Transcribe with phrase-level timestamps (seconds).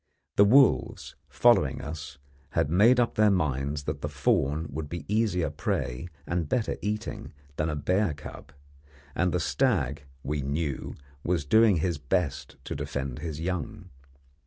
[0.35, 2.17] The wolves, following us,
[2.53, 7.33] had made up their minds that the fawn would be easier prey and better eating
[7.57, 8.51] than a bear cub;
[9.13, 13.91] and the stag, we knew, was doing his best to defend his young.